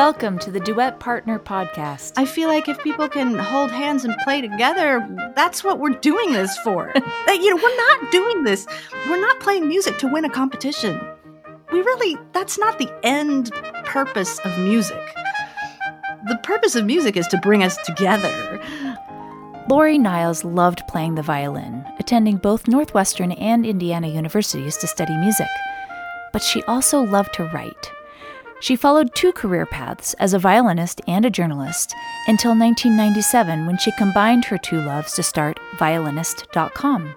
[0.00, 2.14] Welcome to the Duet Partner Podcast.
[2.16, 6.32] I feel like if people can hold hands and play together, that's what we're doing
[6.32, 6.90] this for.
[7.28, 8.66] You know, we're not doing this.
[9.10, 10.98] We're not playing music to win a competition.
[11.70, 13.52] We really, that's not the end
[13.84, 15.02] purpose of music.
[16.28, 18.58] The purpose of music is to bring us together.
[19.68, 25.48] Laurie Niles loved playing the violin, attending both Northwestern and Indiana universities to study music.
[26.32, 27.92] But she also loved to write.
[28.60, 31.94] She followed two career paths as a violinist and a journalist
[32.28, 37.14] until 1997 when she combined her two loves to start violinist.com.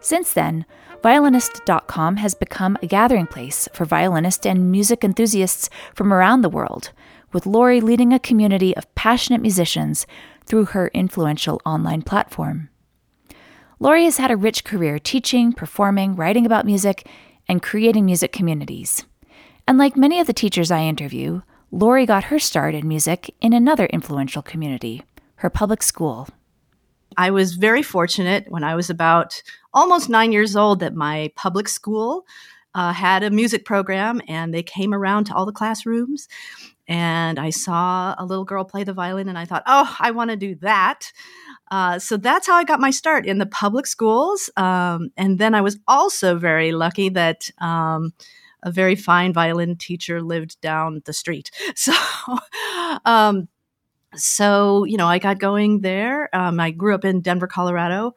[0.00, 0.66] Since then,
[1.02, 6.92] violinist.com has become a gathering place for violinists and music enthusiasts from around the world,
[7.32, 10.06] with Laurie leading a community of passionate musicians
[10.44, 12.68] through her influential online platform.
[13.80, 17.08] Laurie has had a rich career teaching, performing, writing about music,
[17.48, 19.04] and creating music communities.
[19.68, 23.52] And like many of the teachers I interview, Laurie got her start in music in
[23.52, 25.02] another influential community,
[25.36, 26.26] her public school.
[27.18, 29.42] I was very fortunate when I was about
[29.74, 32.24] almost nine years old that my public school
[32.74, 36.28] uh, had a music program and they came around to all the classrooms.
[36.88, 40.30] And I saw a little girl play the violin and I thought, oh, I want
[40.30, 41.12] to do that.
[41.70, 44.48] Uh, so that's how I got my start in the public schools.
[44.56, 47.50] Um, and then I was also very lucky that.
[47.58, 48.14] Um,
[48.62, 51.50] a very fine violin teacher lived down the street.
[51.76, 51.92] So,
[53.04, 53.48] um,
[54.14, 56.34] so you know, I got going there.
[56.34, 58.14] Um, I grew up in Denver, Colorado,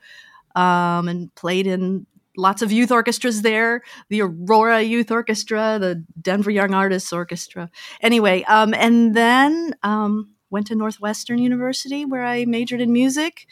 [0.55, 2.05] um, and played in
[2.37, 7.69] lots of youth orchestras there the aurora youth orchestra the denver young artists orchestra
[8.01, 13.47] anyway um, and then um, went to northwestern university where i majored in music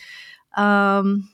[0.56, 1.30] um,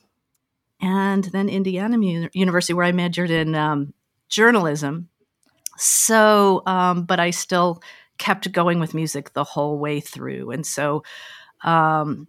[0.80, 1.96] and then indiana
[2.32, 3.94] university where i majored in um,
[4.28, 5.08] journalism
[5.76, 7.82] so, um, but I still
[8.18, 10.50] kept going with music the whole way through.
[10.50, 11.02] And so,
[11.62, 12.28] um,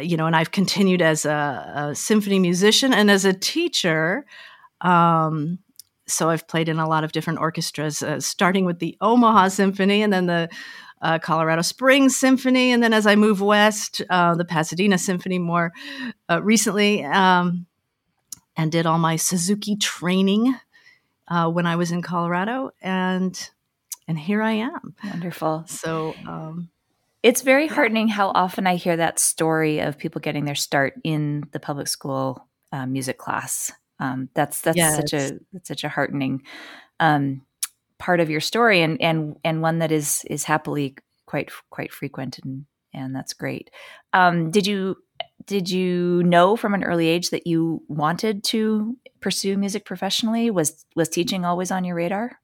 [0.00, 4.24] you know, and I've continued as a, a symphony musician and as a teacher.
[4.80, 5.58] Um,
[6.06, 10.02] so I've played in a lot of different orchestras, uh, starting with the Omaha Symphony
[10.02, 10.48] and then the
[11.02, 15.72] uh, Colorado Springs Symphony, and then as I move west, uh, the Pasadena Symphony more
[16.30, 17.66] uh, recently, um,
[18.56, 20.54] and did all my Suzuki training
[21.28, 23.38] uh, when I was in Colorado, and
[24.08, 24.94] and here I am.
[25.04, 25.64] Wonderful.
[25.66, 26.70] So um,
[27.22, 31.44] it's very heartening how often I hear that story of people getting their start in
[31.52, 33.72] the public school uh, music class.
[34.00, 34.96] Um, that's that's yes.
[34.96, 36.42] such a that's such a heartening
[36.98, 37.42] um,
[37.98, 40.96] part of your story, and and and one that is is happily
[41.26, 43.70] quite quite frequent, and and that's great.
[44.12, 44.96] Um, did you
[45.46, 50.50] did you know from an early age that you wanted to pursue music professionally?
[50.50, 52.38] Was was teaching always on your radar?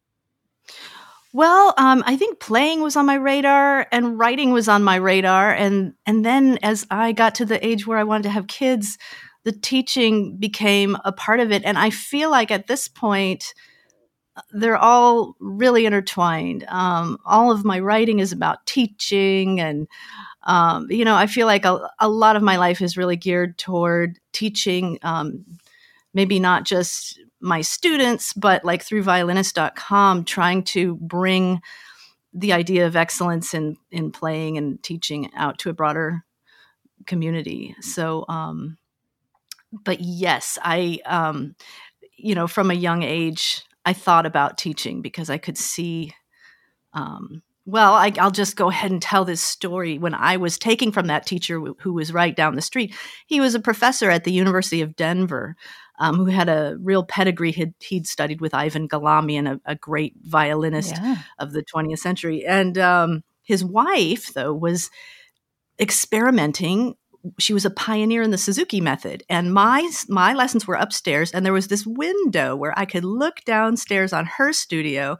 [1.32, 5.52] Well, um, I think playing was on my radar and writing was on my radar,
[5.52, 8.98] and and then as I got to the age where I wanted to have kids,
[9.44, 13.54] the teaching became a part of it, and I feel like at this point
[14.52, 16.64] they're all really intertwined.
[16.68, 19.88] Um, all of my writing is about teaching and
[20.48, 23.58] um, you know, I feel like a, a, lot of my life is really geared
[23.58, 25.44] toward teaching, um,
[26.14, 31.60] maybe not just my students, but like through violinist.com, trying to bring
[32.32, 36.24] the idea of excellence in, in playing and teaching out to a broader
[37.04, 37.76] community.
[37.82, 38.78] So, um,
[39.84, 41.56] but yes, I, um,
[42.16, 46.14] you know, from a young age, I thought about teaching because I could see
[46.94, 49.98] um, well, I, will just go ahead and tell this story.
[49.98, 52.94] When I was taking from that teacher who was right down the street,
[53.26, 55.54] he was a professor at the University of Denver
[55.98, 57.52] um, who had a real pedigree.
[57.52, 61.16] He'd, he'd studied with Ivan Galamian, a, a great violinist yeah.
[61.38, 62.42] of the 20th century.
[62.46, 64.90] And um, his wife, though, was
[65.78, 66.94] experimenting
[67.38, 69.24] she was a pioneer in the Suzuki method.
[69.28, 73.44] And my my lessons were upstairs, and there was this window where I could look
[73.44, 75.18] downstairs on her studio,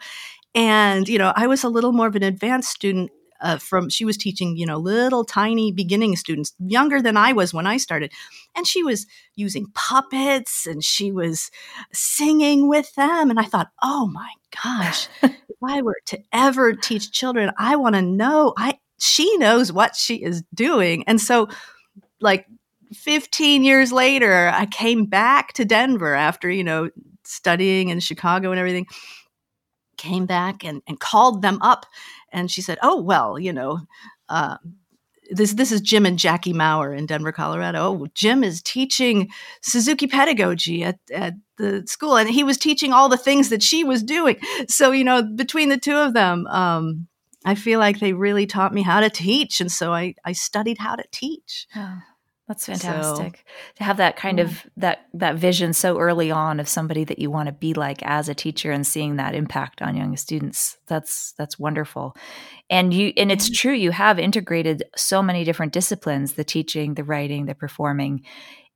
[0.58, 4.04] and, you know, I was a little more of an advanced student uh, from she
[4.04, 8.12] was teaching you know little tiny beginning students younger than i was when i started.
[8.56, 9.06] And she was
[9.36, 11.52] using puppets and she was
[11.92, 13.30] singing with them.
[13.30, 14.28] And i thought oh my
[14.64, 19.72] gosh if i were to ever teach children i want to know i she knows
[19.72, 21.04] what she is doing.
[21.06, 21.48] And so
[22.20, 22.46] like
[22.92, 26.90] 15 years later i came back to denver after you know
[27.22, 28.86] studying in chicago and everything
[29.98, 31.86] came back and, and called them up.
[32.32, 33.80] And she said, Oh, well, you know,
[34.28, 34.56] uh,
[35.30, 37.80] this this is Jim and Jackie Maurer in Denver, Colorado.
[37.80, 39.28] Oh, Jim is teaching
[39.62, 43.84] Suzuki pedagogy at, at the school, and he was teaching all the things that she
[43.84, 44.40] was doing.
[44.68, 47.08] So you know, between the two of them, um,
[47.44, 49.60] I feel like they really taught me how to teach.
[49.60, 51.66] And so I, I studied how to teach.
[51.74, 51.98] Oh,
[52.48, 54.44] that's fantastic so, to have that kind yeah.
[54.44, 58.02] of that that vision so early on of somebody that you want to be like
[58.02, 60.78] as a teacher and seeing that impact on young students.
[60.86, 62.16] That's that's wonderful.
[62.70, 67.04] And you and it's true you have integrated so many different disciplines, the teaching, the
[67.04, 68.24] writing, the performing.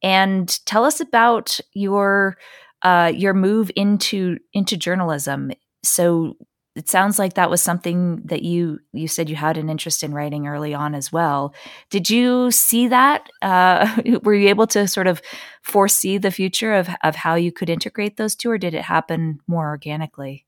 [0.03, 2.37] And tell us about your
[2.83, 5.51] uh, your move into into journalism.
[5.83, 6.35] So
[6.75, 10.15] it sounds like that was something that you you said you had an interest in
[10.15, 11.55] writing early on as well.
[11.91, 15.21] Did you see that uh, were you able to sort of
[15.63, 19.41] foresee the future of, of how you could integrate those two or did it happen
[19.47, 20.45] more organically?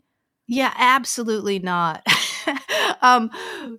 [0.46, 2.02] Yeah absolutely not
[3.02, 3.30] um,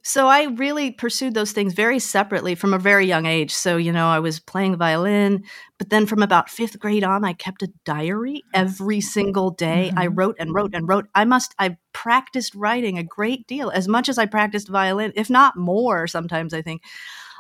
[0.04, 3.54] so I really pursued those things very separately from a very young age.
[3.54, 5.44] So, you know, I was playing violin,
[5.78, 9.90] but then from about fifth grade on, I kept a diary every single day.
[9.90, 10.00] Mm-hmm.
[10.00, 11.08] I wrote and wrote and wrote.
[11.16, 15.30] I must, I practiced writing a great deal, as much as I practiced violin, if
[15.30, 16.82] not more sometimes, I think.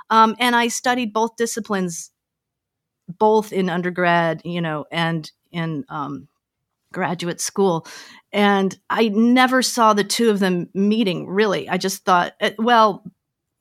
[0.10, 2.12] Um, and I studied both disciplines,
[3.07, 6.28] both in undergrad, you know, and in um,
[6.95, 7.86] graduate school.
[8.33, 11.69] And I never saw the two of them meeting, really.
[11.69, 13.03] I just thought, eh, well,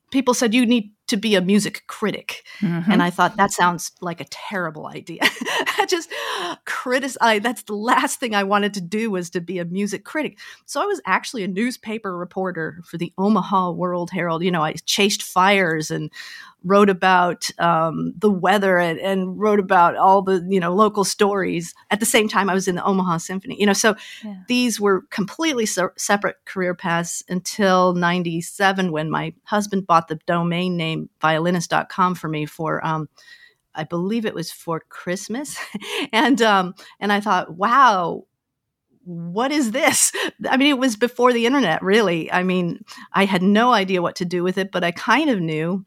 [0.09, 2.43] people said you need to be a music critic.
[2.59, 2.91] Mm-hmm.
[2.91, 5.19] And I thought that sounds like a terrible idea.
[5.23, 6.11] I just
[6.65, 7.41] criticize.
[7.41, 10.39] That's the last thing I wanted to do was to be a music critic.
[10.65, 14.43] So I was actually a newspaper reporter for the Omaha World Herald.
[14.43, 16.11] You know, I chased fires and
[16.65, 21.73] wrote about um, the weather and, and, wrote about all the you know local stories
[21.91, 24.35] at the same time i was in the omaha symphony you know so yeah.
[24.47, 30.77] these were completely so separate career paths until 97 when my husband bought the domain
[30.77, 33.07] name violinist.com for me for um,
[33.73, 35.57] i believe it was for christmas
[36.11, 38.23] and um, and i thought wow
[39.05, 40.11] what is this?
[40.49, 42.31] I mean, it was before the internet, really.
[42.31, 42.83] I mean,
[43.13, 45.85] I had no idea what to do with it, but I kind of knew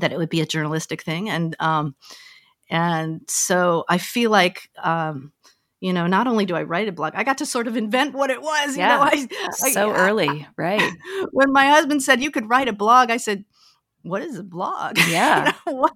[0.00, 1.94] that it would be a journalistic thing, and um,
[2.68, 5.32] and so I feel like um,
[5.80, 8.14] you know, not only do I write a blog, I got to sort of invent
[8.14, 8.76] what it was.
[8.76, 9.28] Yeah, you know,
[9.62, 10.92] I, so I, early, right?
[11.32, 13.44] When my husband said you could write a blog, I said,
[14.08, 15.92] "What is a blog?" Yeah, you know, what,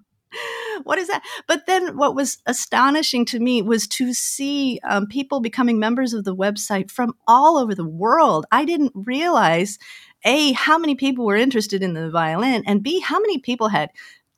[0.83, 1.23] what is that?
[1.47, 6.23] But then what was astonishing to me was to see um, people becoming members of
[6.23, 8.45] the website from all over the world.
[8.51, 9.77] I didn't realize
[10.23, 13.89] a, how many people were interested in the violin, and B, how many people had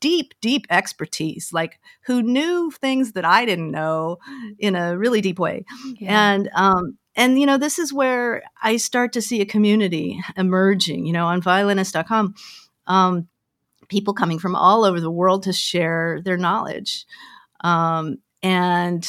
[0.03, 4.17] deep, deep expertise, like who knew things that I didn't know
[4.59, 5.63] in a really deep way.
[5.97, 6.33] Yeah.
[6.33, 11.05] And, um, and you know, this is where I start to see a community emerging,
[11.05, 12.35] you know, on violinist.com.
[12.85, 13.29] Um,
[13.93, 17.05] people coming from all over the world to share their knowledge.
[17.63, 19.07] Um, and,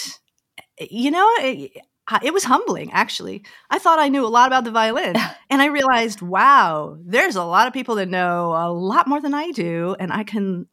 [0.79, 3.45] you know, it was humbling actually.
[3.71, 5.17] I thought i knew a lot about the violin
[5.51, 9.33] and i realized wow there's a lot of people that know a lot more than
[9.33, 10.67] i do and i can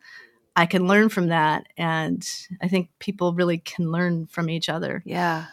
[0.58, 1.68] i can learn from that.
[1.78, 2.22] And
[2.62, 5.02] i think people really can learn from each other.
[5.06, 5.46] Yeah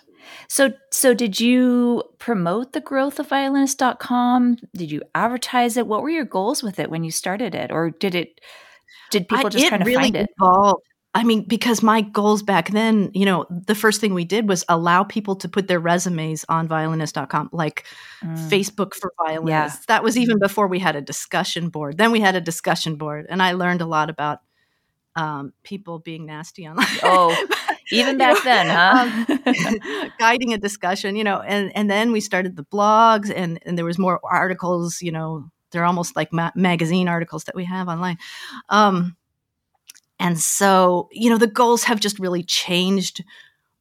[0.48, 6.10] so so did you promote the growth of violinist.com did you advertise it what were
[6.10, 8.40] your goals with it when you started it or did it
[9.10, 10.82] did people just kind of really find it evolved
[11.14, 14.64] I mean, because my goals back then, you know, the first thing we did was
[14.69, 17.86] allow people to put their resumes on violinist.com, like
[18.22, 18.36] mm.
[18.48, 19.80] Facebook for violinists.
[19.80, 19.94] Yeah.
[19.94, 21.97] That was even before we had a discussion board.
[21.97, 24.40] Then we had a discussion board, and I learned a lot about
[25.16, 26.87] um, people being nasty online.
[27.02, 27.35] Oh,
[27.90, 29.25] even back then, huh?
[29.47, 33.76] um, guiding a discussion, you know, and, and then we started the blogs, and, and
[33.76, 37.88] there was more articles, you know, they're almost like ma- magazine articles that we have
[37.88, 38.18] online.
[38.68, 39.16] Um,
[40.18, 43.23] and so, you know, the goals have just really changed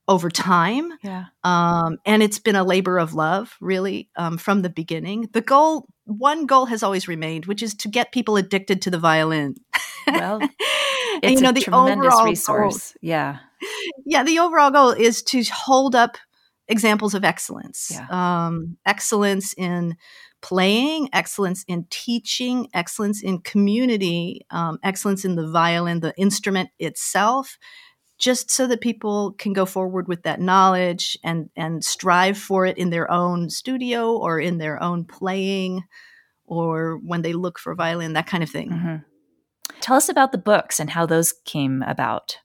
[0.08, 0.92] over time.
[1.04, 1.26] Yeah.
[1.44, 5.30] Um, and it's been a labor of love, really, um, from the beginning.
[5.34, 9.00] The goal, one goal has always remained, which is to get people addicted to the
[9.00, 9.56] violin.
[10.08, 10.40] Well,
[11.24, 12.94] and, you know, a the tremendous resource.
[12.94, 13.38] Goal, yeah.
[14.06, 14.24] Yeah.
[14.24, 16.18] The overall goal is to hold up
[16.68, 18.08] examples of excellence, yeah.
[18.10, 19.96] um, excellence in
[20.42, 27.58] playing, excellence in teaching, excellence in community, um, excellence in the violin, the instrument itself,
[28.20, 32.78] just so that people can go forward with that knowledge and and strive for it
[32.78, 35.84] in their own studio or in their own playing
[36.46, 38.70] or when they look for violin, that kind of thing.
[38.70, 38.96] Mm-hmm.
[39.82, 42.38] Tell us about the books and how those came about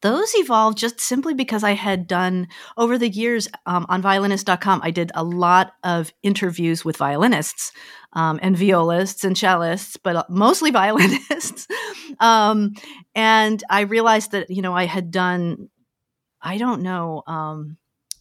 [0.00, 4.80] those evolved just simply because I had done over the years um, on violinist.com.
[4.82, 7.72] I did a lot of interviews with violinists
[8.12, 11.66] um, and violists and cellists, but uh, mostly violinists.
[12.20, 12.74] um,
[13.14, 15.68] and I realized that, you know, I had done,
[16.40, 17.76] I don't know, um,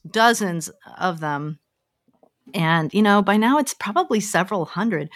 [0.09, 1.59] dozens of them.
[2.53, 5.09] And, you know, by now it's probably several hundred.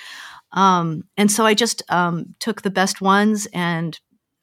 [0.54, 4.00] Um, and so I just um, took the best ones and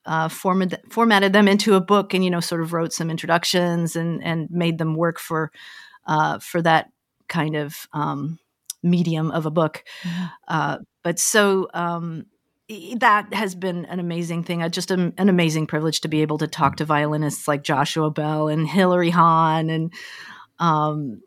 [0.07, 3.95] uh, formatted formatted them into a book, and you know, sort of wrote some introductions
[3.95, 5.53] and and made them work for
[6.07, 6.91] uh, for that
[7.29, 8.39] kind of um,
[8.83, 9.85] medium of a book.
[10.03, 10.25] Mm-hmm.
[10.49, 12.27] Uh, but so um,
[12.97, 14.63] that has been an amazing thing.
[14.63, 18.49] Uh, just an amazing privilege to be able to talk to violinists like Joshua Bell
[18.49, 19.93] and Hilary Hahn and
[20.59, 21.23] um,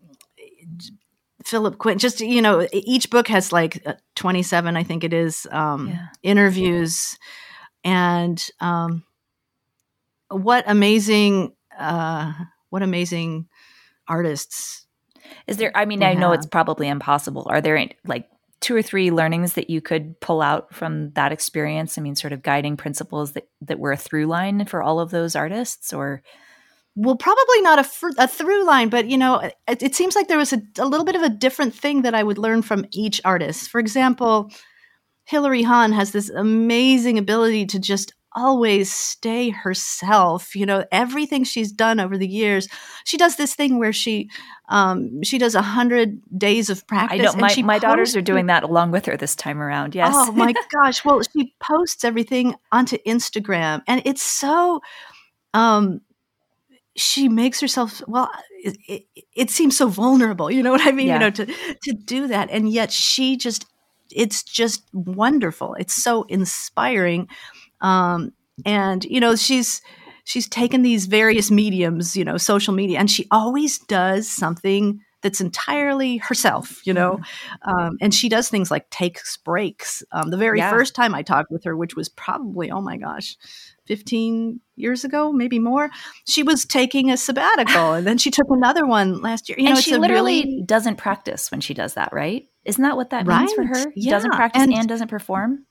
[1.43, 2.01] Philippe Quint.
[2.01, 5.89] Just you know, each book has like uh, twenty seven, I think it is, um,
[5.89, 6.07] yeah.
[6.24, 7.17] interviews,
[7.83, 9.03] and um,
[10.29, 12.33] what amazing, uh,
[12.69, 13.48] what amazing
[14.07, 14.86] artists.
[15.48, 15.71] Is there?
[15.75, 17.48] I mean, I know it's probably impossible.
[17.50, 18.27] Are there like
[18.60, 21.98] two or three learnings that you could pull out from that experience?
[21.98, 25.12] I mean, sort of guiding principles that that were a through line for all of
[25.12, 26.21] those artists, or
[26.95, 30.27] well, probably not a, fr- a through line, but you know, it, it seems like
[30.27, 32.86] there was a, a, little bit of a different thing that I would learn from
[32.91, 33.69] each artist.
[33.69, 34.51] For example,
[35.25, 40.55] Hilary Hahn has this amazing ability to just always stay herself.
[40.55, 42.67] You know, everything she's done over the years,
[43.05, 44.29] she does this thing where she
[44.69, 47.19] um, she does a hundred days of practice.
[47.19, 49.95] I know my, my daughters are doing that along with her this time around.
[49.95, 50.13] Yes.
[50.15, 51.05] Oh my gosh!
[51.05, 54.81] Well, she posts everything onto Instagram, and it's so.
[55.53, 56.01] Um,
[57.01, 58.29] she makes herself well
[58.63, 61.13] it, it, it, seems so vulnerable you know what i mean yeah.
[61.15, 61.46] you know to
[61.81, 63.65] to do that and yet she just
[64.12, 67.27] it's just wonderful it's so inspiring
[67.81, 68.31] um
[68.65, 69.81] and you know she's
[70.25, 75.41] she's taken these various mediums you know social media and she always does something that's
[75.41, 77.13] entirely herself, you know.
[77.13, 77.70] Mm-hmm.
[77.70, 80.03] Um, and she does things like takes breaks.
[80.12, 80.72] Um, the very yeah.
[80.72, 83.38] first time I talked with her, which was probably, oh my gosh,
[83.91, 85.89] 15 years ago, maybe more.
[86.25, 89.60] She was taking a sabbatical and then she took another one last year.
[89.60, 90.63] You and know, she literally really...
[90.65, 92.48] doesn't practice when she does that, right?
[92.63, 93.39] Isn't that what that right.
[93.39, 93.91] means for her?
[93.98, 94.12] Yeah.
[94.12, 95.65] Doesn't practice and, and doesn't perform?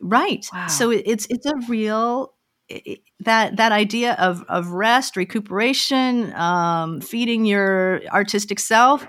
[0.00, 0.44] Right.
[0.52, 0.66] Wow.
[0.66, 2.34] So it's it's a real
[2.68, 9.06] it, that that idea of of rest, recuperation, um, feeding your artistic self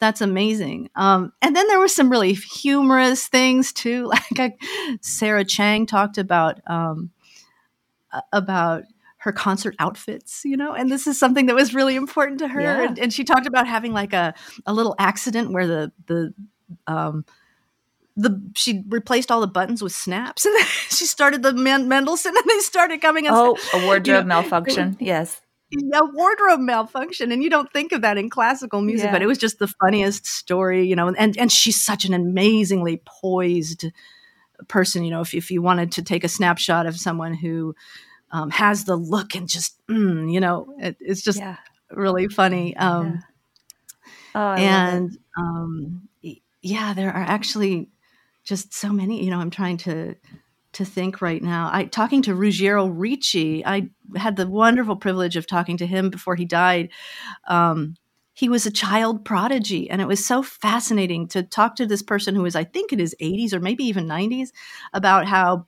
[0.00, 0.88] that's amazing.
[0.96, 4.10] Um, and then there were some really humorous things too.
[4.38, 7.10] Like I, Sarah Chang talked about um,
[8.32, 8.84] about
[9.20, 12.60] her concert outfits, you know, and this is something that was really important to her.
[12.60, 12.88] Yeah.
[12.88, 14.32] And, and, she talked about having like a,
[14.64, 16.34] a little accident where the the
[16.86, 17.26] um,
[18.16, 20.56] the she replaced all the buttons with snaps, and
[20.88, 23.26] she started the Mendelssohn, and they started coming.
[23.26, 23.34] Up.
[23.34, 24.96] Oh, a wardrobe you know, malfunction.
[25.00, 25.40] yes.
[25.72, 29.12] A wardrobe malfunction, and you don't think of that in classical music, yeah.
[29.12, 31.08] but it was just the funniest story, you know.
[31.08, 33.84] And and she's such an amazingly poised
[34.68, 37.74] person you know if, if you wanted to take a snapshot of someone who
[38.32, 41.56] um, has the look and just mm, you know it, it's just yeah.
[41.90, 43.22] really funny um,
[44.34, 44.40] yeah.
[44.40, 46.08] oh, and um,
[46.62, 47.88] yeah there are actually
[48.44, 50.14] just so many you know i'm trying to
[50.72, 55.46] to think right now i talking to ruggiero ricci i had the wonderful privilege of
[55.46, 56.88] talking to him before he died
[57.48, 57.96] um,
[58.40, 59.90] he was a child prodigy.
[59.90, 62.98] And it was so fascinating to talk to this person who was, I think, in
[62.98, 64.48] his 80s or maybe even 90s
[64.94, 65.66] about how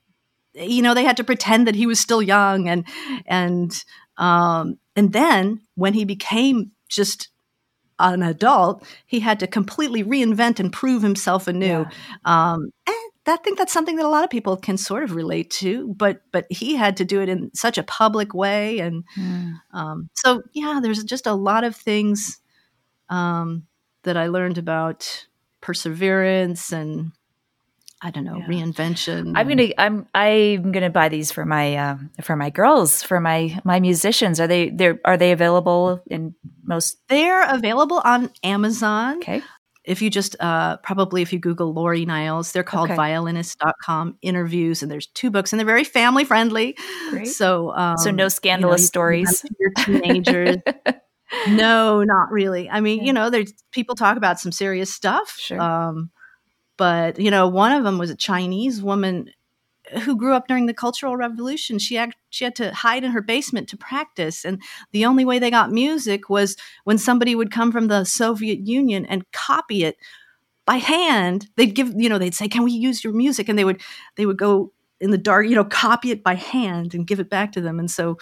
[0.54, 2.86] you know they had to pretend that he was still young and
[3.24, 3.84] and
[4.18, 7.28] um and then when he became just
[7.98, 11.90] an adult he had to completely reinvent and prove himself anew yeah.
[12.26, 15.48] um and I think that's something that a lot of people can sort of relate
[15.52, 19.54] to, but but he had to do it in such a public way, and mm.
[19.72, 22.41] um, so yeah, there's just a lot of things
[23.12, 23.66] um,
[24.04, 25.26] that I learned about
[25.60, 27.12] perseverance and
[28.04, 28.46] I don't know yeah.
[28.46, 29.34] reinvention.
[29.36, 33.60] I'm gonna I'm I'm gonna buy these for my uh, for my girls for my
[33.62, 34.40] my musicians.
[34.40, 36.98] Are they they are they available in most?
[37.08, 39.18] They're available on Amazon.
[39.18, 39.42] Okay.
[39.84, 42.96] If you just uh, probably if you Google Laurie Niles, they're called okay.
[42.96, 46.76] violinist.com interviews, and there's two books, and they're very family friendly.
[47.10, 47.28] Great.
[47.28, 49.44] So um, so no scandalous you know, stories.
[49.60, 50.56] Your teenagers.
[51.48, 52.68] no, not really.
[52.68, 53.04] I mean, yeah.
[53.04, 55.36] you know, there's people talk about some serious stuff.
[55.38, 55.60] Sure.
[55.60, 56.10] Um,
[56.76, 59.30] but you know, one of them was a Chinese woman
[60.04, 61.78] who grew up during the Cultural Revolution.
[61.78, 64.62] She had, she had to hide in her basement to practice, and
[64.92, 69.04] the only way they got music was when somebody would come from the Soviet Union
[69.06, 69.96] and copy it
[70.64, 71.48] by hand.
[71.56, 73.80] They'd give, you know, they'd say, "Can we use your music?" And they would
[74.16, 77.28] they would go in the dark, you know, copy it by hand and give it
[77.28, 77.78] back to them.
[77.80, 78.18] And so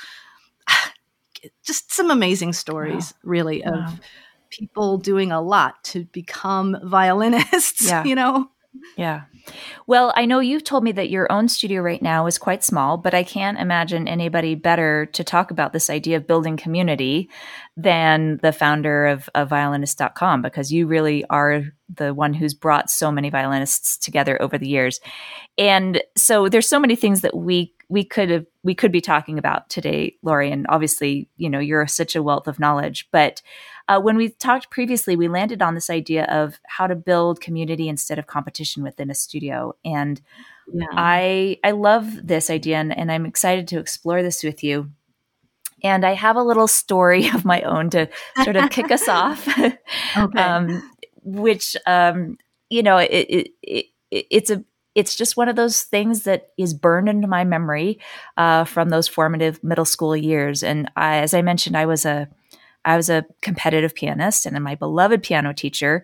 [1.64, 3.30] just some amazing stories, wow.
[3.30, 3.87] really, wow.
[3.87, 4.00] of
[4.50, 7.87] people doing a lot to become violinists.
[7.90, 8.04] Yeah.
[8.04, 8.50] you know.
[8.97, 9.23] Yeah.
[9.87, 12.97] Well, I know you've told me that your own studio right now is quite small,
[12.97, 17.28] but I can't imagine anybody better to talk about this idea of building community
[17.76, 23.11] than the founder of, of violinist.com because you really are the one who's brought so
[23.11, 25.00] many violinists together over the years.
[25.59, 29.37] And so there's so many things that we we could have we could be talking
[29.37, 30.52] about today, Laurie.
[30.52, 33.09] And obviously, you know, you're such a wealth of knowledge.
[33.11, 33.42] But
[33.88, 37.88] uh, when we talked previously, we landed on this idea of how to build community
[37.88, 39.75] instead of competition within a studio.
[39.85, 40.20] And
[40.73, 40.87] yeah.
[40.92, 44.92] I I love this idea, and, and I'm excited to explore this with you.
[45.82, 48.09] And I have a little story of my own to
[48.44, 49.49] sort of kick us off,
[50.16, 50.40] okay.
[50.40, 50.90] um,
[51.25, 56.25] which um, you know it, it, it, it's a it's just one of those things
[56.25, 57.99] that is burned into my memory
[58.37, 60.62] uh, from those formative middle school years.
[60.62, 62.28] And I, as I mentioned, I was a
[62.85, 66.02] I was a competitive pianist, and my beloved piano teacher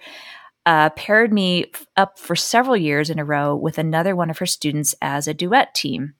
[0.66, 4.46] uh, paired me up for several years in a row with another one of her
[4.46, 6.14] students as a duet team,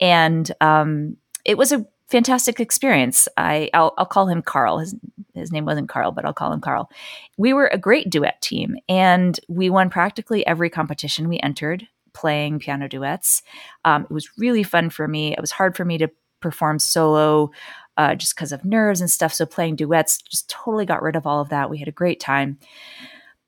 [0.00, 3.28] and um, it was a fantastic experience.
[3.36, 4.78] I I'll, I'll, call him Carl.
[4.78, 4.94] His
[5.34, 6.90] his name wasn't Carl, but I'll call him Carl.
[7.36, 12.58] We were a great duet team, and we won practically every competition we entered playing
[12.58, 13.42] piano duets.
[13.84, 15.32] Um, it was really fun for me.
[15.32, 17.50] It was hard for me to perform solo
[17.96, 19.32] uh, just because of nerves and stuff.
[19.32, 21.70] So playing duets just totally got rid of all of that.
[21.70, 22.58] We had a great time.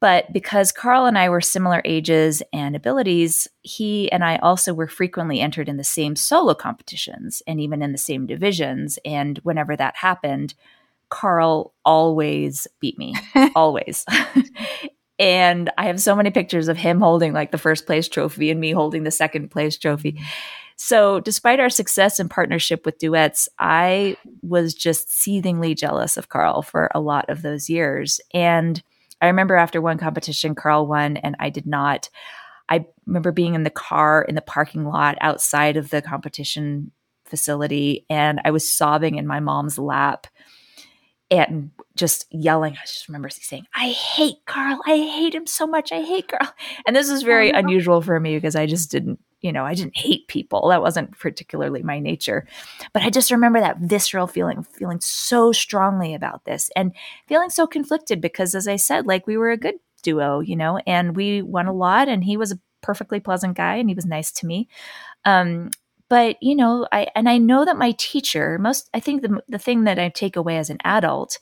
[0.03, 4.89] But because Carl and I were similar ages and abilities, he and I also were
[4.89, 8.99] frequently entered in the same solo competitions and even in the same divisions.
[9.05, 10.55] And whenever that happened,
[11.09, 13.15] Carl always beat me,
[13.55, 14.05] always.
[15.23, 18.61] And I have so many pictures of him holding like the first place trophy and
[18.61, 20.15] me holding the second place trophy.
[20.15, 20.25] Mm-hmm.
[20.75, 26.63] So, despite our success and partnership with duets, I was just seethingly jealous of Carl
[26.63, 28.21] for a lot of those years.
[28.35, 28.83] And
[29.21, 32.09] I remember after one competition, Carl won, and I did not.
[32.69, 36.91] I remember being in the car in the parking lot outside of the competition
[37.27, 40.27] facility, and I was sobbing in my mom's lap
[41.39, 42.75] and just yelling.
[42.75, 44.81] I just remember saying, I hate Carl.
[44.87, 45.93] I hate him so much.
[45.93, 46.53] I hate Carl.
[46.87, 49.97] And this was very unusual for me because I just didn't, you know, I didn't
[49.97, 50.69] hate people.
[50.69, 52.47] That wasn't particularly my nature.
[52.93, 56.93] But I just remember that visceral feeling, feeling so strongly about this and
[57.27, 60.79] feeling so conflicted because, as I said, like we were a good duo, you know,
[60.87, 64.07] and we won a lot and he was a perfectly pleasant guy and he was
[64.07, 64.69] nice to me.
[65.25, 65.71] Um,
[66.13, 69.59] but you know i and i know that my teacher most i think the, the
[69.59, 71.39] thing that i take away as an adult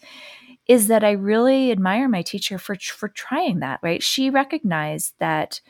[0.68, 5.60] is that i really admire my teacher for for trying that right she recognized that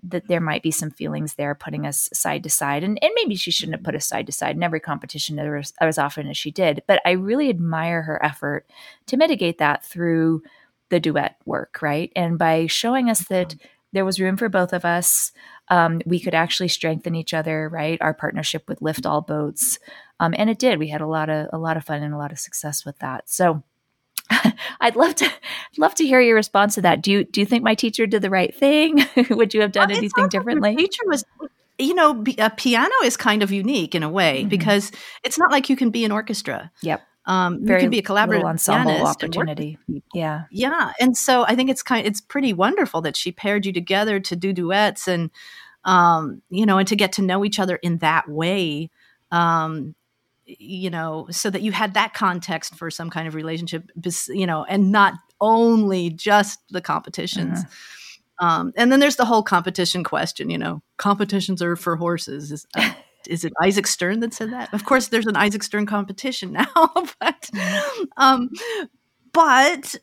[0.00, 3.34] that there might be some feelings there putting us side to side and, and maybe
[3.34, 6.36] she shouldn't have put us side to side in every competition as, as often as
[6.36, 8.70] she did but i really admire her effort
[9.06, 10.40] to mitigate that through
[10.90, 13.66] the duet work right and by showing us that mm-hmm.
[13.92, 15.32] There was room for both of us
[15.68, 18.00] um, we could actually strengthen each other, right?
[18.00, 19.78] Our partnership with Lift All Boats,
[20.20, 20.78] um, and it did.
[20.78, 22.98] We had a lot of a lot of fun and a lot of success with
[22.98, 23.28] that.
[23.28, 23.62] So.
[24.80, 25.30] I'd love to
[25.78, 27.00] love to hear your response to that.
[27.00, 29.06] Do you do you think my teacher did the right thing?
[29.30, 30.70] Would you have done well, anything differently?
[30.70, 31.24] Like teacher was
[31.78, 34.48] you know, a piano is kind of unique in a way mm-hmm.
[34.48, 34.90] because
[35.22, 36.72] it's not like you can be an orchestra.
[36.82, 37.02] Yep.
[37.26, 39.78] Um, Very you can be a collaborative ensemble opportunity.
[40.14, 42.06] Yeah, yeah, and so I think it's kind.
[42.06, 45.30] It's pretty wonderful that she paired you together to do duets and,
[45.84, 48.90] um, you know, and to get to know each other in that way.
[49.32, 49.96] Um,
[50.46, 53.90] you know, so that you had that context for some kind of relationship,
[54.28, 57.64] you know, and not only just the competitions.
[57.64, 58.46] Mm-hmm.
[58.46, 60.48] Um, and then there's the whole competition question.
[60.50, 62.64] You know, competitions are for horses.
[62.76, 62.92] Uh,
[63.26, 64.72] is it Isaac Stern that said that?
[64.72, 66.66] Of course, there's an Isaac Stern competition now,
[67.20, 67.50] but
[68.16, 68.50] um,
[69.32, 69.94] but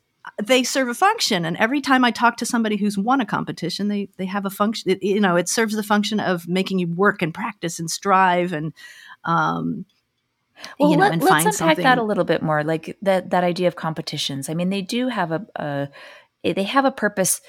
[0.42, 1.46] they serve a function.
[1.46, 4.50] And every time I talk to somebody who's won a competition, they they have a
[4.50, 4.92] function.
[4.92, 8.54] It, you know, it serves the function of making you work and practice and strive
[8.54, 8.74] and.
[9.26, 9.86] Um,
[10.80, 11.84] well, you know, let, us unpack something.
[11.84, 14.48] that a little bit more, like that that idea of competitions.
[14.50, 17.42] I mean, they do have a, a they have a purpose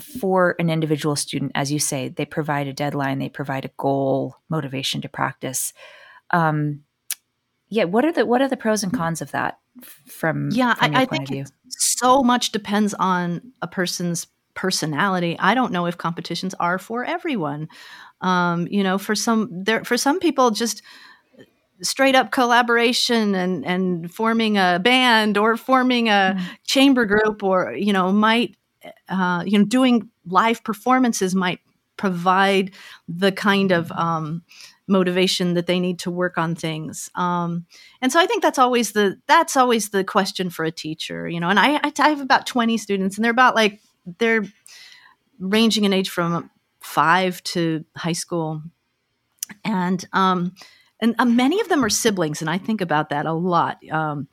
[0.00, 4.36] for an individual student, as you say, they provide a deadline, they provide a goal,
[4.48, 5.72] motivation to practice.
[6.30, 6.84] Um,
[7.68, 9.58] yeah, what are the what are the pros and cons of that
[10.06, 10.74] from yeah?
[10.74, 15.36] From I, I think so much depends on a person's personality.
[15.38, 17.68] I don't know if competitions are for everyone.
[18.20, 20.82] Um, you know, for some there for some people, just
[21.82, 26.42] straight up collaboration and and forming a band or forming a mm.
[26.64, 28.56] chamber group or you know might
[29.08, 31.60] uh, you know, doing live performances might
[31.96, 32.70] provide
[33.08, 34.42] the kind of um,
[34.88, 37.10] motivation that they need to work on things.
[37.14, 37.66] Um,
[38.00, 41.40] and so I think that's always the that's always the question for a teacher, you
[41.40, 41.48] know.
[41.48, 43.80] And I, I, have about twenty students, and they're about like
[44.18, 44.44] they're
[45.38, 48.62] ranging in age from five to high school,
[49.64, 50.54] and um,
[51.00, 53.78] and uh, many of them are siblings, and I think about that a lot.
[53.90, 54.28] Um,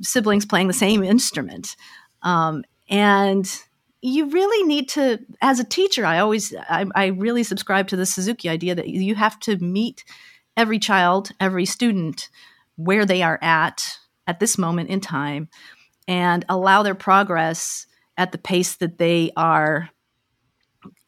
[0.00, 1.76] siblings playing the same instrument,
[2.22, 3.46] um, and
[4.06, 8.06] you really need to as a teacher i always I, I, really subscribe to the
[8.06, 10.04] suzuki idea that you have to meet
[10.56, 12.28] every child every student
[12.76, 15.48] where they are at at this moment in time
[16.06, 19.90] and allow their progress at the pace that they are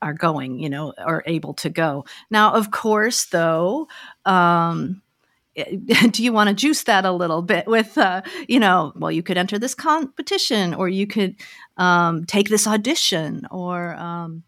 [0.02, 2.04] are going you know are able to go.
[2.30, 3.88] Now of course though
[4.24, 5.02] um,
[6.10, 9.22] do you want to juice that a little bit with uh, you know well you
[9.22, 11.36] could enter this competition or you could
[11.76, 14.42] um, take this audition or um,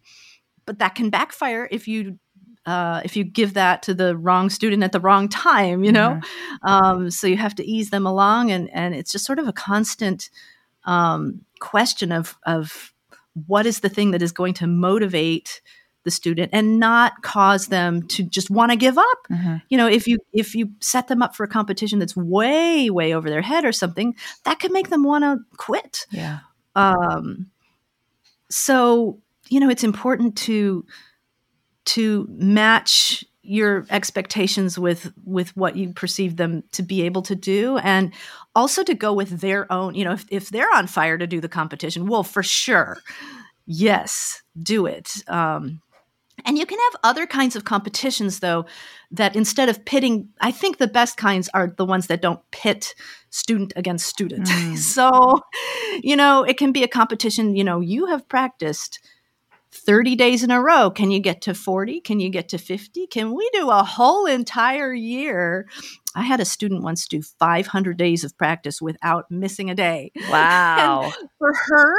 [0.65, 2.17] but that can backfire if you
[2.65, 6.19] uh, if you give that to the wrong student at the wrong time you know
[6.21, 6.67] mm-hmm.
[6.67, 9.53] um, so you have to ease them along and and it's just sort of a
[9.53, 10.29] constant
[10.85, 12.93] um, question of of
[13.47, 15.61] what is the thing that is going to motivate
[16.03, 19.17] the student and not cause them to just want to give up.
[19.31, 19.57] Mm-hmm.
[19.69, 23.13] you know if you if you set them up for a competition that's way way
[23.13, 26.05] over their head or something that could make them want to quit.
[26.11, 26.39] Yeah.
[26.75, 27.47] Um
[28.49, 30.85] so you know it's important to
[31.83, 37.77] to match your expectations with with what you perceive them to be able to do
[37.79, 38.13] and
[38.55, 41.41] also to go with their own you know if, if they're on fire to do
[41.41, 42.99] the competition well for sure
[43.65, 45.11] yes do it.
[45.27, 45.81] Um,
[46.45, 48.65] and you can have other kinds of competitions, though,
[49.11, 52.95] that instead of pitting, I think the best kinds are the ones that don't pit
[53.29, 54.47] student against student.
[54.47, 54.77] Mm.
[54.95, 55.41] so,
[56.01, 58.99] you know, it can be a competition, you know, you have practiced
[59.73, 60.91] 30 days in a row.
[60.91, 62.01] Can you get to 40?
[62.01, 63.07] Can you get to 50?
[63.07, 65.67] Can we do a whole entire year?
[66.15, 70.11] I had a student once do 500 days of practice without missing a day.
[70.29, 71.03] Wow.
[71.03, 71.95] And for her,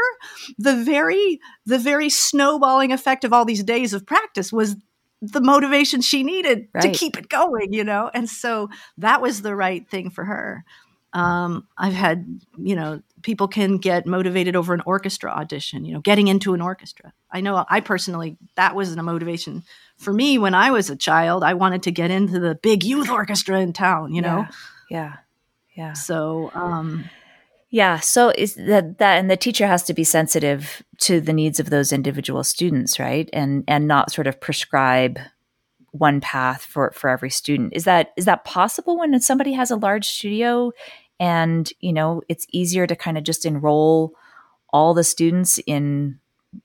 [0.59, 4.77] the very the very snowballing effect of all these days of practice was
[5.23, 6.83] the motivation she needed right.
[6.83, 8.11] to keep it going, you know?
[8.13, 10.65] And so that was the right thing for her.
[11.13, 16.01] Um, I've had, you know, people can get motivated over an orchestra audition, you know,
[16.01, 17.13] getting into an orchestra.
[17.31, 19.63] I know I personally, that wasn't a motivation
[20.03, 21.45] for me when I was a child.
[21.45, 24.47] I wanted to get into the big youth orchestra in town, you know?
[24.91, 25.17] Yeah.
[25.17, 25.17] Yeah.
[25.77, 25.93] yeah.
[25.95, 27.05] So, um,
[27.71, 28.01] yeah.
[28.01, 31.71] So is that that and the teacher has to be sensitive to the needs of
[31.71, 33.31] those individual students, right?
[33.33, 35.19] And and not sort of prescribe
[35.93, 37.73] one path for for every student.
[37.75, 40.73] Is that is that possible when somebody has a large studio
[41.19, 44.15] and you know it's easier to kind of just enroll
[44.71, 46.19] all the students in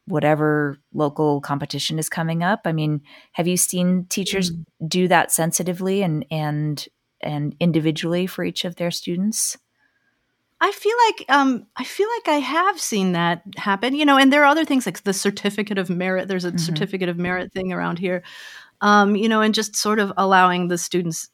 [0.06, 3.02] whatever local competition is coming up i mean
[3.34, 4.88] have you seen teachers mm-hmm.
[4.88, 6.88] do that sensitively and and
[7.22, 9.58] and individually for each of their students
[10.60, 14.18] I feel like um, I feel like I have seen that happen, you know.
[14.18, 16.28] And there are other things like the certificate of merit.
[16.28, 16.58] There's a mm-hmm.
[16.58, 18.24] certificate of merit thing around here,
[18.82, 21.30] um, you know, and just sort of allowing the students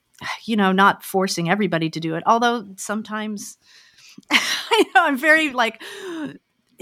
[0.46, 2.24] you know, not forcing everybody to do it.
[2.26, 3.58] Although sometimes
[4.32, 5.82] I know I'm very like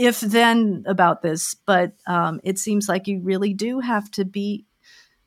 [0.02, 4.66] if then about this, but um, it seems like you really do have to be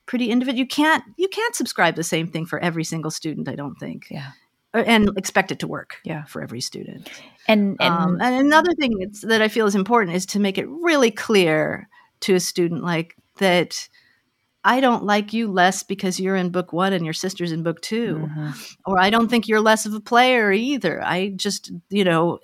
[0.06, 0.58] pretty individual.
[0.58, 3.48] You can't you can't subscribe the same thing for every single student.
[3.48, 4.08] I don't think.
[4.10, 4.32] Yeah.
[4.74, 5.96] Uh, and expect it to work.
[6.04, 6.24] Yeah.
[6.24, 7.08] For every student.
[7.46, 10.68] And and, um, and another thing that I feel is important is to make it
[10.68, 11.88] really clear
[12.20, 13.88] to a student like that
[14.64, 17.82] I don't like you less because you're in book one and your sister's in book
[17.82, 18.50] 2 mm-hmm.
[18.86, 21.04] Or I don't think you're less of a player either.
[21.04, 22.38] I just, you know,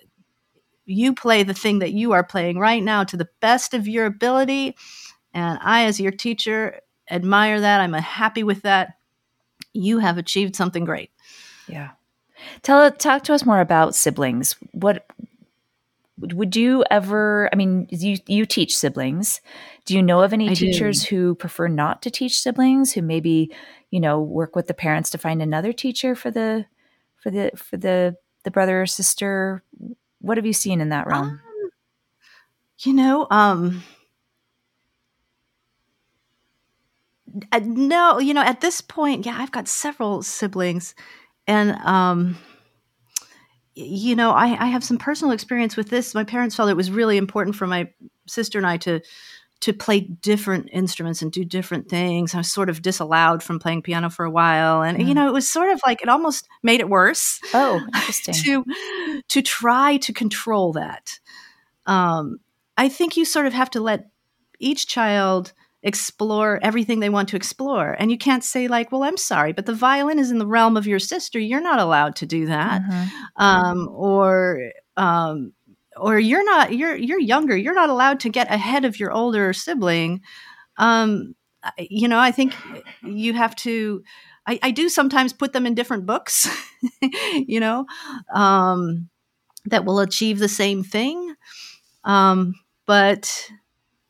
[0.91, 4.07] you play the thing that you are playing right now to the best of your
[4.07, 4.77] ability.
[5.33, 7.81] And I, as your teacher, admire that.
[7.81, 8.95] I'm happy with that.
[9.73, 11.11] You have achieved something great.
[11.69, 11.91] Yeah.
[12.63, 14.57] Tell talk to us more about siblings.
[14.73, 15.07] What
[16.21, 19.41] would you ever i mean you you teach siblings
[19.87, 21.17] do you know of any I teachers do.
[21.17, 23.55] who prefer not to teach siblings who maybe
[23.91, 26.67] you know work with the parents to find another teacher for the
[27.17, 29.63] for the for the the brother or sister
[30.21, 31.41] what have you seen in that realm um,
[32.79, 33.83] you know um
[37.53, 40.95] uh, no you know at this point yeah i've got several siblings
[41.47, 42.37] and um
[43.75, 46.15] you know, I, I have some personal experience with this.
[46.15, 47.89] My parents felt it was really important for my
[48.27, 49.01] sister and I to
[49.61, 52.35] to play different instruments and do different things.
[52.35, 55.07] I was sort of disallowed from playing piano for a while, and mm.
[55.07, 57.41] you know, it was sort of like it almost made it worse.
[57.53, 58.35] Oh, interesting.
[58.35, 58.65] to
[59.29, 61.19] to try to control that.
[61.87, 62.41] Um,
[62.77, 64.11] I think you sort of have to let
[64.59, 67.97] each child explore everything they want to explore.
[67.99, 70.77] And you can't say, like, well, I'm sorry, but the violin is in the realm
[70.77, 71.39] of your sister.
[71.39, 72.83] You're not allowed to do that.
[72.83, 73.43] Mm-hmm.
[73.43, 75.53] Um, or, um,
[75.97, 77.57] or you're not, you're, you're younger.
[77.57, 80.23] You're not allowed to get ahead of your older sibling.
[80.77, 81.35] Um,
[81.79, 82.55] you know, I think
[83.03, 84.03] you have to.
[84.47, 86.49] I, I do sometimes put them in different books,
[87.35, 87.85] you know,
[88.35, 89.11] um,
[89.67, 91.35] that will achieve the same thing.
[92.05, 92.55] Um,
[92.87, 93.51] but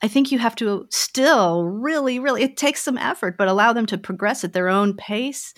[0.02, 3.86] I think you have to still really, really, it takes some effort, but allow them
[3.86, 5.52] to progress at their own pace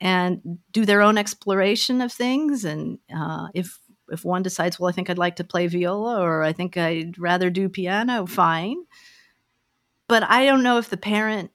[0.00, 2.64] and do their own exploration of things.
[2.64, 3.78] And uh, if
[4.10, 7.18] if one decides, well, I think I'd like to play viola or I think I'd
[7.18, 8.84] rather do piano, fine.
[10.08, 11.50] But I don't know if the parent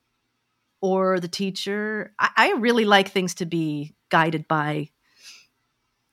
[0.82, 4.90] or the teacher, I, I really like things to be guided by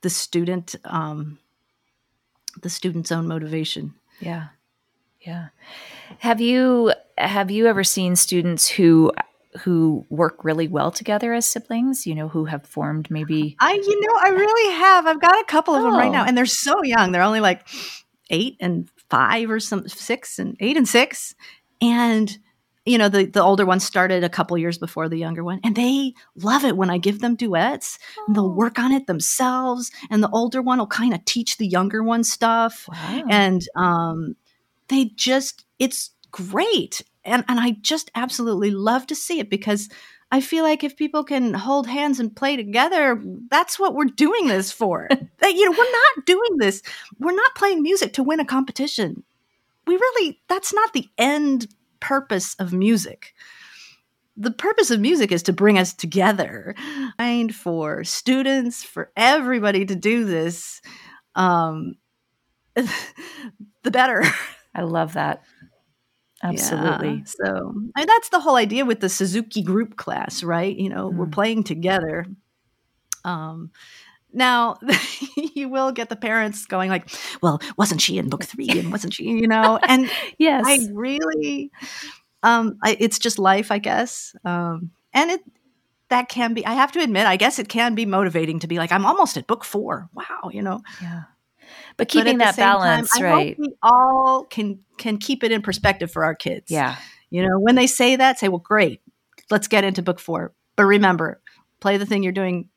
[0.01, 1.39] the student, um,
[2.61, 3.93] the student's own motivation.
[4.19, 4.47] Yeah.
[5.21, 5.47] Yeah.
[6.19, 9.13] Have you have you ever seen students who
[9.61, 14.01] who work really well together as siblings, you know, who have formed maybe I you
[14.01, 15.05] know, I really have.
[15.07, 15.85] I've got a couple of oh.
[15.85, 16.27] them right now Oh.
[16.27, 17.11] and they're so young.
[17.11, 17.67] They're only like
[18.29, 21.35] 8 and 5 or some 6 and 8 and 6
[21.81, 22.37] and
[22.85, 25.75] you know the the older one started a couple years before the younger one and
[25.75, 28.49] they love it when I give them duets and they'll Oh.
[28.55, 32.23] work on it themselves and the older one will kind of teach the younger one
[32.23, 33.23] stuff Wow.
[33.29, 34.35] and um,
[34.87, 39.89] they just it's great and and i just absolutely love to see it because
[40.31, 44.47] i feel like if people can hold hands and play together that's what we're doing
[44.47, 45.07] this for.
[45.45, 46.81] You know we're not doing this
[47.19, 49.23] we're not playing music to win a competition.
[49.85, 51.67] We really that's not the end
[51.99, 53.33] purpose of music.
[54.37, 56.75] The purpose of music is to bring us together
[57.19, 60.81] and for students for everybody to do this
[61.35, 61.95] um
[62.75, 64.23] the better.
[64.73, 65.43] I love that.
[66.43, 67.15] Absolutely.
[67.17, 67.23] yeah.
[67.25, 70.75] So I mean, that's the whole idea with the Suzuki group class, right?
[70.75, 71.31] You know, we're Mm.
[71.31, 72.25] playing together.
[73.23, 73.71] Um,
[74.33, 74.77] now
[75.55, 77.09] you will get the parents going like,
[77.41, 78.69] "Well, wasn't she in book three?
[78.69, 80.65] And wasn't she?" You know, and Yes.
[80.67, 81.71] I really,
[82.41, 84.35] um, I, it's just life, I guess.
[84.43, 85.41] Um, and it
[86.09, 86.65] that can be.
[86.65, 89.37] I have to admit, I guess it can be motivating to be like, "I'm almost
[89.37, 90.09] at book four.
[90.13, 90.81] Wow," you know.
[91.01, 91.23] yeah.
[91.97, 93.47] But But keeping the that time, balance, I right?
[93.49, 96.71] hope we all can can keep it in perspective for our kids.
[96.71, 96.95] Yeah.
[97.29, 99.01] You know, when they say that, say, well, great,
[99.49, 100.53] let's get into book four.
[100.75, 101.41] But remember,
[101.79, 102.69] play the thing you're doing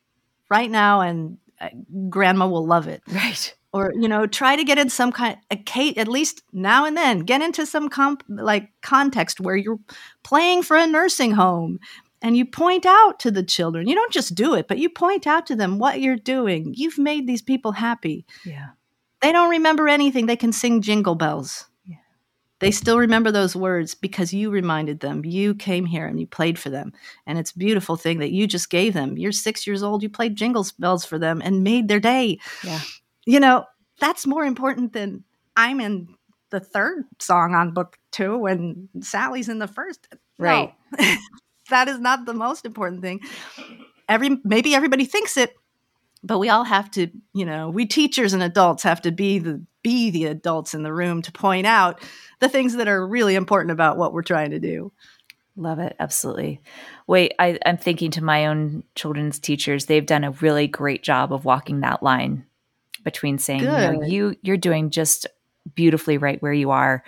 [0.51, 1.69] right now, and uh,
[2.09, 3.03] grandma will love it.
[3.13, 3.55] Right.
[3.73, 6.97] Or, you know, try to get in some kind, a Kate, at least now and
[6.97, 9.81] then, get into some comp, like context where you're
[10.23, 11.79] playing for a nursing home
[12.23, 13.87] and you point out to the children.
[13.87, 16.73] You don't just do it, but you point out to them what you're doing.
[16.75, 18.69] You've made these people happy Yeah.
[19.23, 20.27] They don't remember anything.
[20.27, 21.67] They can sing jingle bells.
[21.85, 21.97] Yeah.
[22.61, 25.25] They still remember those words because you reminded them.
[25.25, 26.93] You came here and you played for them.
[27.27, 29.17] And it's a beautiful thing that you just gave them.
[29.17, 30.03] You're six years old.
[30.03, 32.39] You played jingle bells for them and made their day.
[32.65, 32.81] Yeah.
[33.25, 33.65] You know,
[34.01, 35.25] that's more important than
[35.57, 36.09] I'm in
[36.51, 40.07] the third song on book two and Sally's in the first.
[40.39, 40.47] No.
[40.47, 40.75] Right.
[41.71, 43.21] that is not the most important thing.
[44.09, 45.55] Every maybe everybody thinks it,
[46.27, 49.65] but we all have to you know we teachers and adults have to be the
[49.83, 52.03] be the adults in the room to point out
[52.41, 54.93] the things that are really important about what we're trying to do
[55.57, 55.97] Love it.
[55.99, 56.61] Absolutely.
[57.07, 61.33] Wait, I, I'm thinking to my own children's teachers, they've done a really great job
[61.33, 62.45] of walking that line
[63.05, 65.27] between saying, you know, you you're doing just
[65.75, 67.03] beautifully right where you are,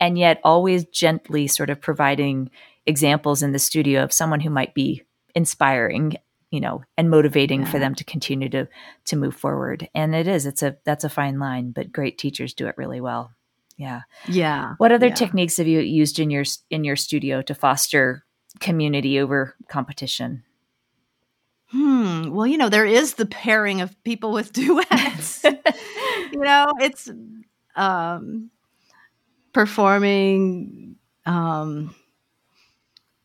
[0.00, 2.50] and yet always gently sort of providing
[2.86, 5.04] examples in the studio of someone who might be
[5.36, 6.16] inspiring,
[6.52, 8.68] you know, and motivating for them to continue to
[9.06, 9.88] to move forward.
[9.94, 13.00] And it is, it's a that's a fine line, but great teachers do it really
[13.00, 13.32] well.
[13.78, 14.02] Yeah.
[14.28, 15.14] yeah What other Yeah.
[15.14, 18.24] techniques have you used in your in your studio to foster
[18.60, 20.44] community over competition?
[21.68, 27.08] hmm well you know there is the pairing of people with duets you know it's
[27.76, 28.50] um
[29.54, 31.94] performing um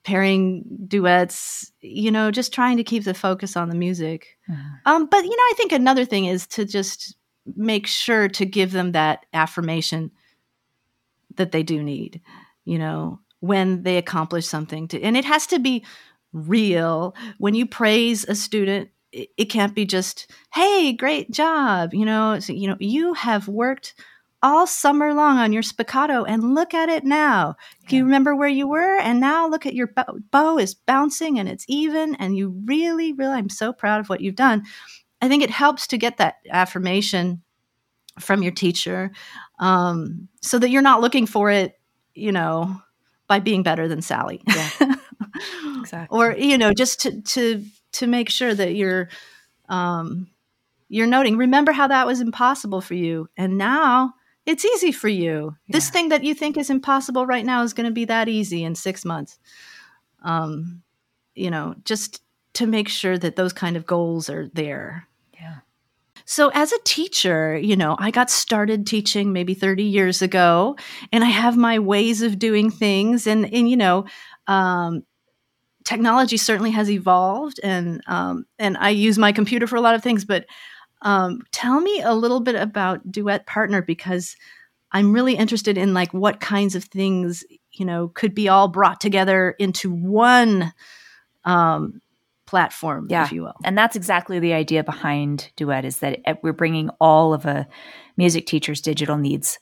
[0.07, 4.37] pairing duets you know just trying to keep the focus on the music
[4.85, 7.15] Um, but you know, I think another thing is to just
[7.55, 10.11] make sure to give them that affirmation
[11.35, 12.21] that they do need,
[12.65, 15.85] you know, when they accomplish something to, and it has to be
[16.33, 17.15] real.
[17.37, 22.39] When you praise a student, it, it can't be just, "Hey, great job," you know.
[22.39, 23.93] So, you know, you have worked
[24.43, 27.55] all summer long on your spiccato, and look at it now.
[27.87, 28.97] Do you remember where you were?
[28.97, 33.13] And now look at your bow, bow is bouncing and it's even, and you really,
[33.13, 34.63] really, I'm so proud of what you've done.
[35.21, 37.41] I think it helps to get that affirmation
[38.19, 39.11] from your teacher
[39.59, 41.79] um, so that you're not looking for it,
[42.13, 42.79] you know,
[43.27, 44.41] by being better than Sally.
[44.47, 44.69] Yeah.
[45.79, 46.17] Exactly.
[46.17, 49.07] or, you know, just to, to, to make sure that you're,
[49.69, 50.27] um,
[50.89, 53.29] you're noting, remember how that was impossible for you.
[53.37, 54.15] And now
[54.47, 55.55] it's easy for you.
[55.69, 58.63] This thing that you think is impossible right now is going to be that easy
[58.63, 59.37] in six months.
[60.23, 60.83] um,
[61.35, 62.21] you know, just
[62.53, 65.07] to make sure that those kind of goals are there.
[65.39, 65.57] Yeah.
[66.25, 70.75] So, as a teacher, you know, I got started teaching maybe 30 years ago,
[71.11, 73.27] and I have my ways of doing things.
[73.27, 74.05] And, and you know,
[74.47, 75.03] um,
[75.85, 80.03] technology certainly has evolved, and um, and I use my computer for a lot of
[80.03, 80.25] things.
[80.25, 80.45] But
[81.01, 84.35] um, tell me a little bit about Duet Partner because
[84.91, 88.99] I'm really interested in like what kinds of things you know could be all brought
[88.99, 90.73] together into one
[91.45, 92.01] um,
[92.45, 93.25] platform, yeah.
[93.25, 93.55] if you will.
[93.63, 97.67] And that's exactly the idea behind Duet is that we're bringing all of a
[98.15, 99.59] music teacher's digital needs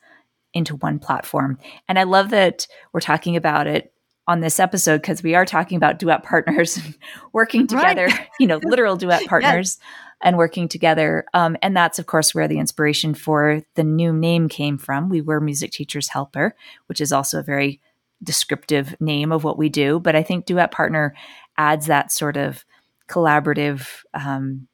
[0.54, 1.60] into one platform.
[1.90, 3.92] And I love that we're talking about it
[4.28, 6.80] on this episode because we are talking about duet partners
[7.34, 8.28] working together, right.
[8.40, 9.80] you know, literal duet partners.
[9.80, 11.26] yes and working together.
[11.34, 15.10] Um, and that's, of course, where the inspiration for the new name came from.
[15.10, 16.56] We were Music Teachers Helper,
[16.88, 17.82] which is also a very
[18.24, 20.00] descriptive name of what we do.
[20.00, 21.16] But I think Duet Partner
[21.58, 22.66] adds that sort of
[23.08, 24.68] collaborative um,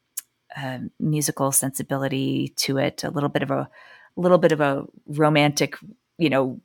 [0.55, 3.69] uh, musical sensibility to it, a little bit of a,
[4.17, 5.75] a little bit of a romantic,
[6.17, 6.61] you know,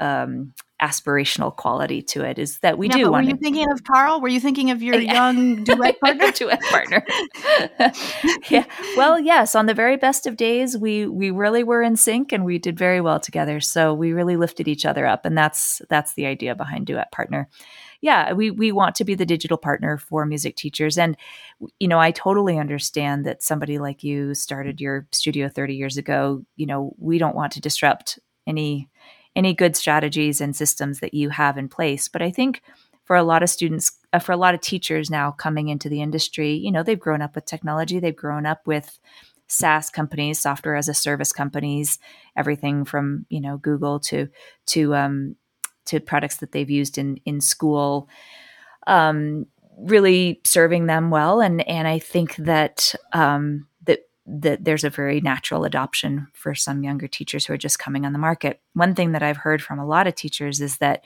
[0.00, 0.52] um,
[0.84, 3.24] aspirational quality to it is that we yeah, do want.
[3.24, 4.20] Were you thinking of Carl?
[4.20, 6.30] Were you thinking of your young duet partner?
[6.32, 7.04] duet partner.
[8.50, 8.64] yeah.
[8.96, 9.54] Well, yes.
[9.54, 12.78] On the very best of days, we we really were in sync and we did
[12.78, 13.60] very well together.
[13.60, 17.48] So we really lifted each other up, and that's that's the idea behind duet partner.
[18.00, 21.16] Yeah, we we want to be the digital partner for music teachers, and
[21.80, 26.44] you know, I totally understand that somebody like you started your studio 30 years ago.
[26.56, 28.90] You know, we don't want to disrupt any
[29.36, 32.08] any good strategies and systems that you have in place.
[32.08, 32.62] But I think
[33.04, 36.02] for a lot of students, uh, for a lot of teachers now coming into the
[36.02, 38.98] industry, you know, they've grown up with technology, they've grown up with
[39.46, 41.98] SaaS companies, software as a service companies,
[42.36, 44.28] everything from you know Google to
[44.66, 45.36] to um,
[45.86, 48.08] to products that they've used in in school,
[48.86, 49.46] um,
[49.78, 51.40] really serving them well.
[51.40, 53.66] And and I think that um,
[54.26, 58.12] that there's a very natural adoption for some younger teachers who are just coming on
[58.12, 58.60] the market.
[58.72, 61.02] One thing that I've heard from a lot of teachers is that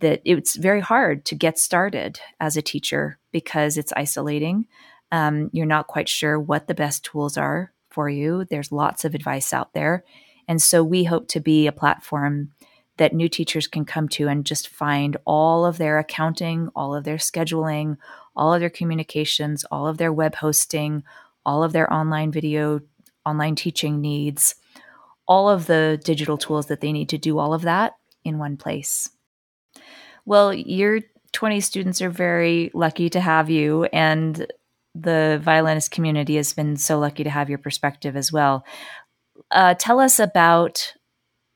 [0.00, 4.66] that it's very hard to get started as a teacher because it's isolating.
[5.12, 8.44] Um, you're not quite sure what the best tools are for you.
[8.44, 10.04] There's lots of advice out there,
[10.48, 12.52] and so we hope to be a platform
[12.96, 17.04] that new teachers can come to and just find all of their accounting, all of
[17.04, 17.96] their scheduling,
[18.36, 21.02] all of their communications, all of their web hosting,
[21.44, 22.80] all of their online video,
[23.24, 24.54] online teaching needs,
[25.26, 28.56] all of the digital tools that they need to do all of that in one
[28.56, 29.08] place.
[30.24, 31.00] Well, your
[31.32, 34.46] 20 students are very lucky to have you, and
[34.94, 38.64] the violinist community has been so lucky to have your perspective as well.
[39.50, 40.92] Uh, tell us about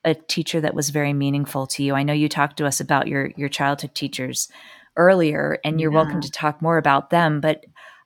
[0.05, 1.95] a teacher that was very meaningful to you.
[1.95, 4.49] I know you talked to us about your your childhood teachers
[4.97, 6.03] earlier, and you're yeah.
[6.03, 7.41] welcome to talk more about them.
[7.41, 7.65] But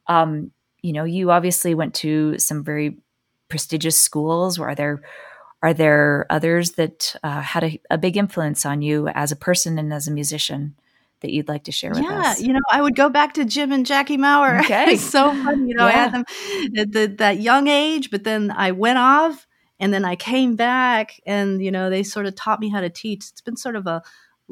[0.08, 0.50] um,
[0.82, 2.98] you know, you obviously went to some very
[3.48, 4.58] prestigious schools.
[4.58, 5.02] Are there
[5.62, 9.78] are there others that uh, had a, a, big influence on you as a person
[9.78, 10.74] and as a musician
[11.20, 12.40] that you'd like to share with yeah, us?
[12.40, 14.60] Yeah, you know, I would go back to Jim and Jackie Maurer.
[14.60, 15.68] Okay, it's so fun.
[15.68, 15.94] You know, yeah.
[15.94, 16.24] I had them
[16.78, 19.46] at the, that young age, but then I went off
[19.78, 22.90] and then I came back, and you know, they sort of taught me how to
[22.90, 23.28] teach.
[23.30, 24.02] It's been sort of a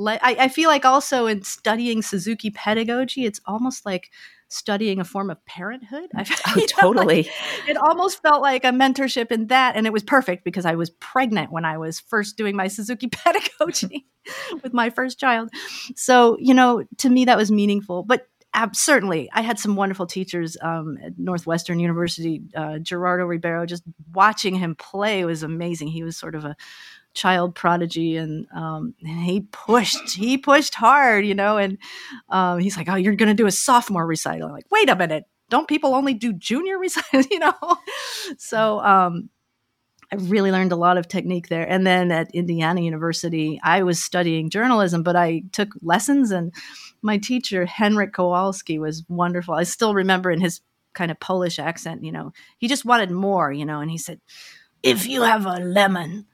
[0.06, 4.10] I, I feel like also in studying Suzuki pedagogy, it's almost like
[4.48, 6.10] studying a form of parenthood.
[6.14, 7.24] I, oh, totally.
[7.24, 9.76] Like, it almost felt like a mentorship in that.
[9.76, 13.06] And it was perfect because I was pregnant when I was first doing my Suzuki
[13.12, 14.06] pedagogy
[14.62, 15.50] with my first child.
[15.94, 18.02] So, you know, to me, that was meaningful.
[18.02, 18.26] But
[18.72, 22.42] certainly, I had some wonderful teachers um, at Northwestern University.
[22.54, 25.88] Uh, Gerardo Ribeiro, just watching him play was amazing.
[25.88, 26.56] He was sort of a
[27.18, 31.78] child prodigy and, um, and he pushed he pushed hard you know and
[32.28, 35.24] um, he's like oh you're gonna do a sophomore recital I'm like wait a minute
[35.50, 37.76] don't people only do junior recitals you know
[38.36, 39.30] so um,
[40.12, 41.68] I really learned a lot of technique there.
[41.68, 46.54] And then at Indiana University, I was studying journalism, but I took lessons, and
[47.02, 49.54] my teacher, Henryk Kowalski, was wonderful.
[49.54, 50.62] I still remember in his
[50.94, 54.20] kind of Polish accent, you know, he just wanted more, you know, and he said,
[54.82, 56.26] If you have a lemon,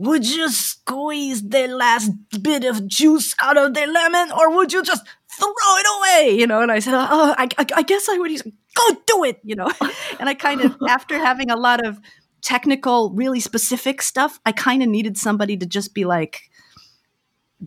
[0.00, 2.10] would you squeeze the last
[2.42, 6.38] bit of juice out of the lemon or would you just throw it away?
[6.38, 8.96] You know and i said oh i, I, I guess i would He's like, go
[9.06, 9.70] do it you know?
[10.18, 12.00] And i kind of after having a lot of
[12.40, 16.40] technical really specific stuff i kind of needed somebody to just be like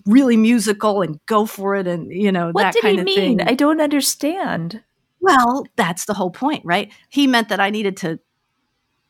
[0.07, 3.05] really musical and go for it and you know what that did kind he of
[3.05, 3.37] mean?
[3.37, 3.47] thing.
[3.47, 4.81] I don't understand.
[5.19, 6.91] Well that's the whole point right?
[7.09, 8.19] He meant that i needed to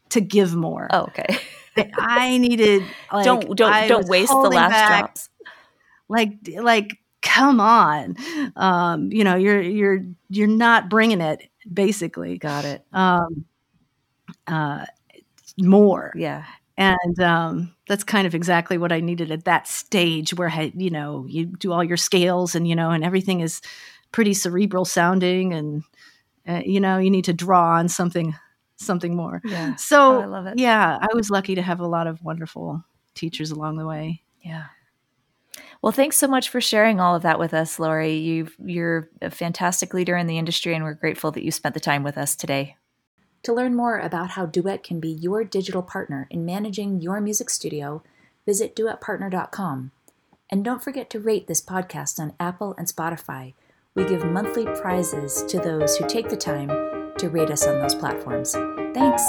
[0.09, 0.89] to give more.
[0.91, 1.37] Oh, okay
[1.97, 5.29] I needed like don't don't I don't waste the last back, drops.
[6.09, 8.15] Like like come on,
[8.55, 11.49] um, you know, you're you're you're not bringing it.
[11.71, 12.85] Basically, got it.
[12.91, 13.45] Um,
[14.47, 14.85] uh,
[15.57, 16.45] more, yeah.
[16.77, 20.89] And um, that's kind of exactly what I needed at that stage, where I, you
[20.89, 23.61] know, you do all your scales and you know, and everything is
[24.11, 25.83] pretty cerebral sounding, and
[26.47, 28.35] uh, you know, you need to draw on something
[28.83, 29.41] something more.
[29.45, 29.75] Yeah.
[29.75, 30.57] So oh, I love it.
[30.57, 32.83] Yeah, I was lucky to have a lot of wonderful
[33.15, 34.23] teachers along the way.
[34.41, 34.65] Yeah.
[35.81, 38.15] Well, thanks so much for sharing all of that with us, Laurie.
[38.15, 41.79] you you're a fantastic leader in the industry, and we're grateful that you spent the
[41.79, 42.77] time with us today.
[43.43, 47.49] To learn more about how Duet can be your digital partner in managing your music
[47.49, 48.01] studio,
[48.45, 49.91] visit duetpartner.com.
[50.49, 53.53] And don't forget to rate this podcast on Apple and Spotify.
[53.95, 57.95] We give monthly prizes to those who take the time to rate us on those
[57.95, 58.51] platforms.
[58.93, 59.23] Thanks.